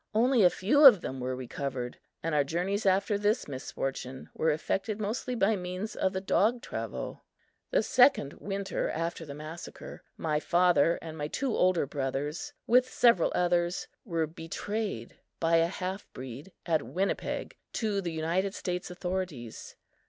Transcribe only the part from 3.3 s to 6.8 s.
misfortune were effected mostly by means of the dog